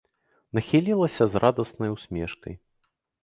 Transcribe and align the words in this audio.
Нахілілася 0.57 1.27
з 1.33 1.41
радаснай 1.43 1.93
усмешкай. 1.99 2.53